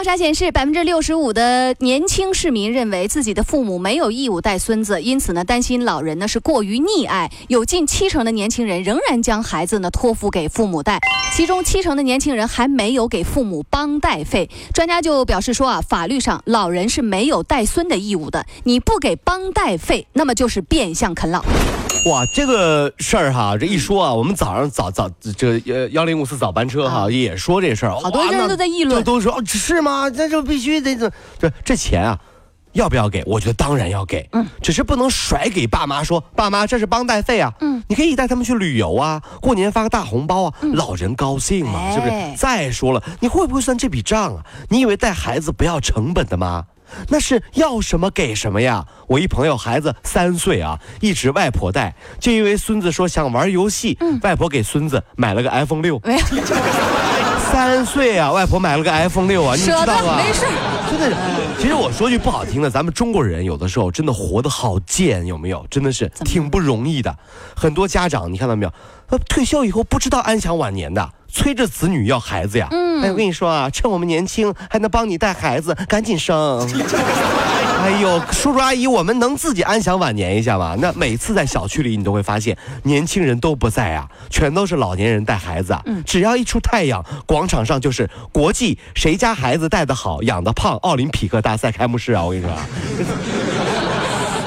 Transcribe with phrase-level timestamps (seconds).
[0.00, 7.30] 调查显示，百分之六十五的年轻市民认为自己的父母没有义务带孙子，因此呢，担心老人呢是过于溺爱。
[7.48, 10.98] 有近七成的年轻人仍然将孩子呢托付给父母带，
[11.36, 14.48] 其中七成的年轻人还没有给父母帮带费。
[14.72, 21.44] 专家就表示说啊，法律上老人是没有带孙的义务的，你不给帮带费，那么就是变相啃老。
[22.06, 30.10] 哇，这个事儿哈，这一说啊，我们早上早早这呃幺零五四早班车哈也说这事儿，好多人都在议论，都说哦是吗？
[30.14, 32.18] 那就必须得这这这钱啊，
[32.72, 33.22] 要不要给？
[33.26, 42.12] 我觉得当然要给，嗯，只是不能甩给爸妈说，爸妈这是帮带费啊，嗯，你可以带他们去旅游啊，过年发个大红包啊，老人高兴嘛，是不是？
[42.36, 44.46] 再说了，你会不会算这笔账啊？
[44.70, 46.64] 你以为带孩子不要成本的吗？
[47.08, 48.84] 那是要什么给什么呀！
[49.06, 56.00] 我一朋友孩子三岁啊，一直外婆带，就因为孙子说想玩游戏，外婆给孙子买了个 iPhone 六。
[57.50, 60.18] 三岁啊，外婆买了个 iPhone 六啊，你知道吗？
[60.18, 60.46] 没事，
[60.88, 61.16] 真的。
[61.58, 65.66] 其实我说句不好听的，咱们中国人有的时候真的活得好贱，有没有？
[65.68, 67.14] 真的是挺不容易的。
[67.56, 68.72] 很多家长，你看到没有？
[69.08, 71.10] 他退休以后不知道安享晚年的。
[71.32, 72.68] 催着子女要孩子呀！
[72.70, 76.60] 嗯，哎，我跟你说啊，趁我们年轻还能帮你带孩子，赶紧生。
[77.80, 80.76] 哎呦，叔叔阿姨，我们能自己安享晚年一下吗？
[80.78, 85.74] 那每次在小区里，你都会发现年轻人都不在啊，全都是老年人带孩子。
[85.86, 92.22] 嗯，只要一出太阳，广场上就是国际谁家孩子带的好、养的胖奥林匹克大赛开幕式啊！
[92.22, 92.52] 我跟你说。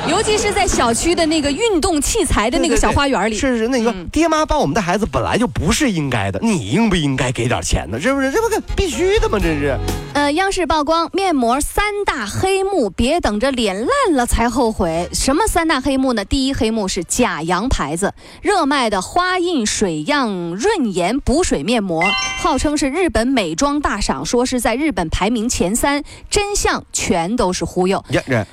[0.07, 7.99] 尤其是在小区的那个运动器材的那个小花园里，是是，那个爹妈帮我们的孩子本来就不是应该的，你应不应该给点钱呢？
[7.99, 8.31] 是不是？
[8.31, 9.39] 这不个必须的吗？
[9.41, 9.77] 这是。
[10.13, 15.09] 呃，央视曝光面膜三大黑幕，别等着脸烂了才后悔。
[15.11, 16.23] 什么三大黑幕呢？
[16.23, 18.13] 第一黑幕是假洋牌子，
[18.43, 22.03] 热卖的花印水漾润颜补水面膜，
[22.43, 28.03] 号称是日本美妆大赏，说是在日本排名前三，真相全都是忽悠。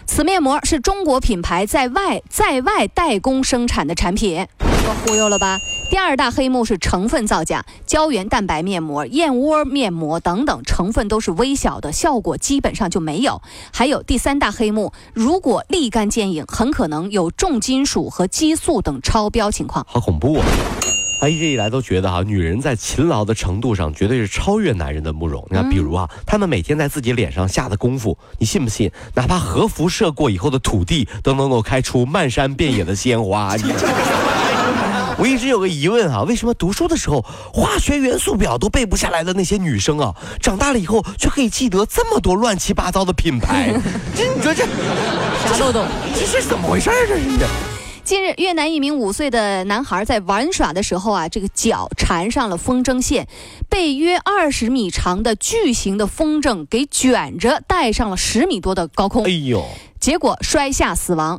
[0.07, 4.47] 此面膜是中国品牌在外在外代工生产的产品，
[5.05, 5.59] 忽悠了吧？
[5.91, 13.43] 第二大黑幕是成分造假，胶原蛋白面膜、燕窝面膜等等成分都是微小的，效果基本上就没有。
[13.73, 19.85] 还有第三大黑幕，如果立竿见影，很可能有重金属和激素等超标情况。
[19.89, 20.47] 好恐怖啊！
[21.21, 25.45] 他一直以来都觉得哈，女人在勤劳的程度上绝对是超越男人的慕容。
[25.51, 28.91] 你看，比如啊，他们每天在自己脸上下的功夫，你信不信？
[29.15, 33.57] 哪怕核辐射过以后的土地都能够开出漫山遍野的鲜花。
[33.57, 33.65] 你。
[35.21, 37.23] 我一直有个疑问啊，为什么读书的时候
[37.53, 43.71] 化学元素表都背不下来的那些女生啊，长大了以后却可以记得这么多乱七八糟的品牌？
[44.17, 45.85] 这 你说这啥漏洞？
[46.15, 47.07] 这是怎么回事儿？
[47.07, 47.23] 这是？
[48.03, 53.29] 近日，越南一名五岁的男孩在玩耍的时候啊，这个脚缠上了风筝线，
[53.69, 59.25] 被约二十米长的巨型的风筝给卷着带上了十米多的高空。
[59.27, 59.63] 哎呦！
[60.01, 61.39] 结果摔下死亡。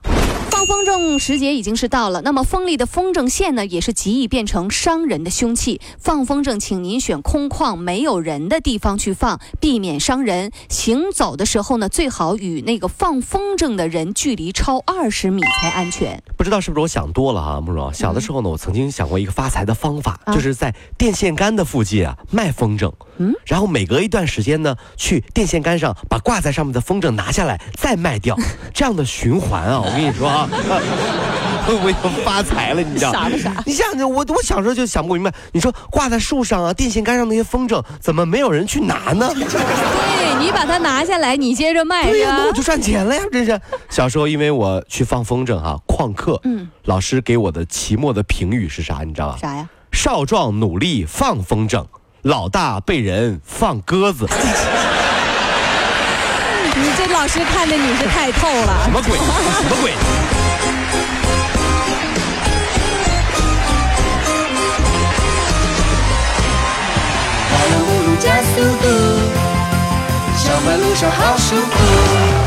[0.62, 5.82] 放风筝时节已经是到了，那么锋利的风筝线呢，也是极易变成伤人的凶器。
[5.98, 10.52] 放风筝，请您选空旷没有人的地方去放，避免伤人。
[10.70, 16.22] 行走的时候呢，最好与那个放风筝的人距离超二十米才安全。
[16.38, 17.92] 不知道是不是我想多了啊，慕容。
[17.92, 28.36] 小的时候呢，我曾经想过一个发财的方法，就是在电线杆的附近啊卖风筝，嗯，然后每隔一段时间呢，去电线杆上把挂在上面的风筝拿下来再卖掉，
[28.74, 30.50] 这样的循环啊，我跟你说啊。
[31.64, 31.94] 会不会
[32.26, 32.82] 发财了？
[32.82, 33.12] 你知道？
[33.14, 33.54] 傻不傻？
[33.68, 35.32] 你想想，我我小时候就想不明白。
[35.52, 39.32] 你说挂在树上啊，电线杆上那些风筝，怎么没有人去拿呢？
[39.36, 43.22] 对你把它拿下来，你接着卖，对呀，那我就赚钱了呀！
[43.32, 43.62] 真是。
[43.90, 49.04] 小时候因为我去放风筝哈，旷课，嗯，老师给我的期末的评语是啥？
[49.06, 49.38] 你知道吗？
[49.38, 49.70] 啥呀？
[49.92, 51.86] 少壮努力放风筝，
[52.24, 54.28] 老大被人放鸽子。
[56.76, 59.18] 你这老师看的你是太透了，什么鬼？
[59.18, 59.92] 什么鬼？
[68.20, 68.88] 加速度，
[70.38, 72.41] 上班路上好舒服。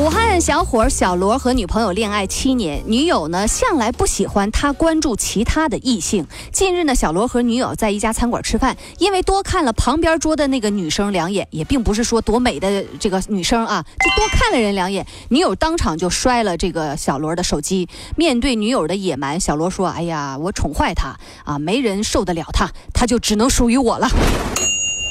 [0.00, 6.26] 武汉小伙小罗和女朋友恋爱七年，女友呢向来不喜欢他关注其他的异性。
[6.50, 17.86] 近日呢，小罗和女友在一家餐馆吃饭，因为多看了旁边桌的那个女生两眼，也并不是说多美的这个女生啊，就多看了人两眼，女友当场就摔了这个小罗的手机。
[18.16, 21.14] 面对女友的野蛮，小罗说：“哎呀，我宠坏她
[21.44, 24.08] 啊，没人受得了她，她就只能属于我了。”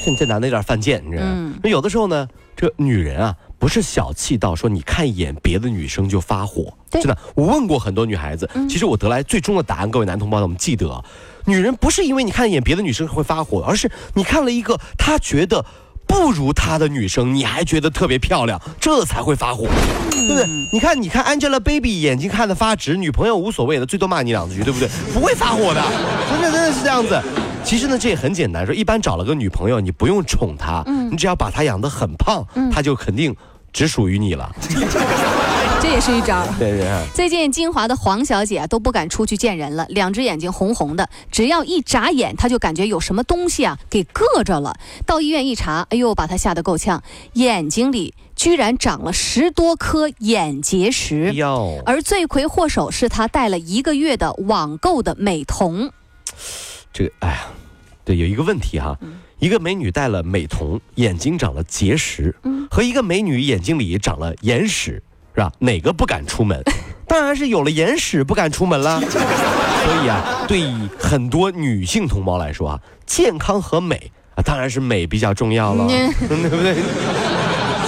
[0.03, 1.53] 这这男的有点犯贱，你知道吗？
[1.61, 2.27] 那有的时候呢，
[2.59, 6.73] 这女人啊，不是小气到说你看一眼别的女生就发火。
[6.91, 11.01] 真的，我问过很多女孩子，其实我得来最终的答案，各位男同胞们，我们记得，
[11.45, 15.63] 女人不是因为你看一眼别的女生会发火，而是你看了一个她觉得
[16.05, 19.65] 不如她的女生，你还觉得特别漂亮，这才会发火，
[20.11, 20.45] 对不对？
[20.73, 24.89] 你看，你看 Angelababy 眼睛看得发直，女朋友无所谓的，最多骂你两句，对不对？
[25.13, 25.81] 不会发火的，
[26.29, 27.17] 真的真的是这样子。
[27.69, 32.43] 其实呢，这也很简单，说一般找了个女朋友，你不用宠她，你只要把她养得很胖，
[32.73, 33.35] 她就肯定
[33.71, 34.51] 只属于你了。
[35.79, 36.43] 这也是一招。
[36.57, 36.89] 对对。
[37.13, 44.75] 最近金华的黄小姐都不敢出去见人了，两只眼睛红红的，只要一眨眼，她就感觉有什么东西啊给硌着了。
[45.05, 51.33] 到医院一查，哎呦，把她吓得够呛，眼睛里居然长了十多颗眼结石。
[51.33, 51.83] 哟。
[51.85, 55.91] 而罪魁祸首是她戴了一个月的网购的美瞳。
[56.91, 57.45] 这个，哎呀。
[58.09, 58.97] 对，有一个问题哈，
[59.37, 62.35] 一个美女戴了美瞳，眼睛长了结石，
[62.71, 64.99] 和一个美女眼睛里长了眼屎，
[65.35, 65.51] 是吧？
[65.59, 66.59] 哪个不敢出门？
[67.07, 68.99] 当然是有了眼屎不敢出门了。
[68.99, 75.87] 所以啊，对很多女性同胞来说啊，健康和美啊，当然是美比较重要了，
[76.27, 76.75] 对不对？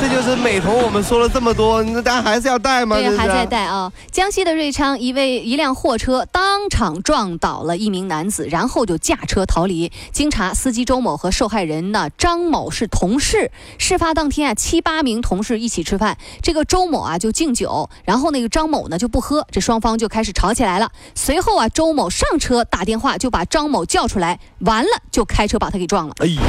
[0.02, 2.96] 这就是美瞳，我们说了这么多，那大家还是要戴吗？
[2.96, 3.94] 对，还在戴啊。
[4.12, 9.92] 江西的瑞昌，一位一辆货车当场撞倒了一名男子，然后就驾车逃离。
[10.12, 13.52] 经查，司机周某和受害人呢张某是同事。
[13.78, 20.90] 事发当天啊，七八名同事一起吃饭，这个周某啊就敬酒，然后那个张某呢就不喝，这双方就开始吵起来了。
[21.14, 26.16] 随后啊，周某上车打电话就把张某叫出来，完了就开车把他给撞了。
[26.18, 26.42] 哎呀！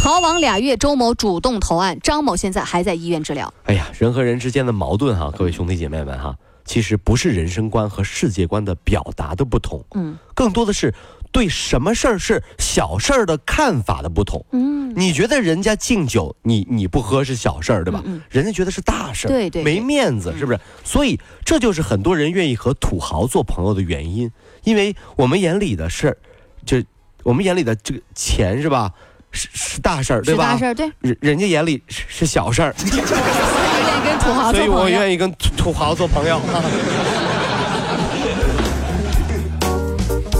[0.00, 3.52] 逃亡俩月，周某主动投案，张某现在还在医院治疗。
[3.64, 10.94] 哎呀，人和人之间的矛盾哈，各位兄弟姐妹们哈，其实不是人生观和世界观的表达的不同，嗯，更多的是
[11.30, 14.42] 对什么事儿是小事儿的看法的不同。
[14.52, 18.02] 嗯，你觉得人家敬酒，你你不喝是小事儿，对吧？
[18.06, 20.58] 嗯，人家觉得是大事儿，对对，没面子，是不是？
[20.82, 24.30] 所以这就是很多人愿意和土豪做朋友的原因，
[24.64, 26.16] 因为我们眼里的事儿，
[26.64, 26.82] 就
[27.22, 28.94] 我们眼里的这个钱是吧？
[29.32, 30.52] 是是大事儿，对吧？
[30.52, 30.90] 大事儿，对。
[31.00, 34.64] 人人家眼里是是小事儿，所以愿意跟土豪做朋友。
[34.64, 36.40] 所以我愿意跟土土豪做朋友。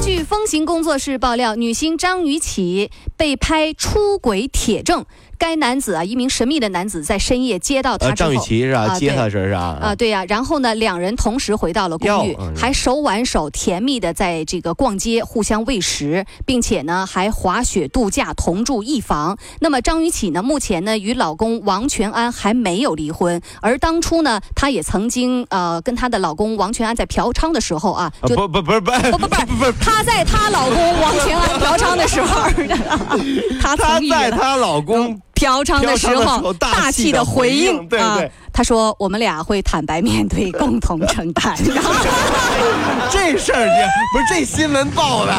[0.02, 5.04] 据风行工作室爆料，女星张雨绮被拍出轨铁证。
[5.40, 8.94] 该男子啊，一名神秘的男子在深夜接到他之后，张雨绮是吧？
[8.94, 10.22] 接他是是啊，啊对呀。
[10.28, 19.38] 然后呢，两人同时回到了公寓，还手挽手甜蜜的在这个逛街，互相喂食，并且呢还滑雪度假，同住一房。
[19.60, 32.50] 那么张雨绮呢，目前呢与老公王全安还没有离婚，而当初呢，她也曾经呃跟她的老公王全安在嫖娼的时候啊，不不不是不不不不不，她在她老公王全安嫖娼的时候，
[33.62, 35.18] 她她在她老公。
[35.40, 38.30] 嫖娼的时候，大气的回应，对对。
[38.52, 41.56] 他说：“我们俩会坦白面对，共同承担。
[43.10, 43.66] ”这事儿
[44.12, 45.34] 不是这新闻报的，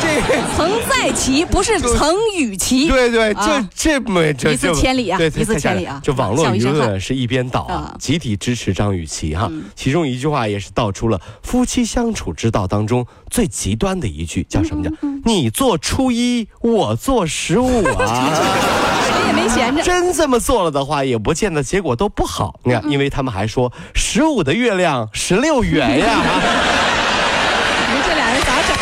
[0.00, 0.20] 这
[0.56, 2.88] 曾在其不是曾与其。
[2.88, 6.00] 对对，这这么这一字千里啊，一字千里啊。
[6.02, 9.50] 就网络舆论是一边倒啊，集体支持张雨绮哈。
[9.76, 14.90] 其中一句话也是道出了夫妻相处之道当中最极端的一句，叫什么叫
[15.24, 18.30] “你做初一，我做十五”啊。
[19.10, 22.60] 谁也没闲着，真这么做了的话，也不见得结果都不好。
[22.64, 26.20] 你看，因为他们还说十五的月亮十六圆呀。
[27.88, 28.76] 你们这俩人咋整？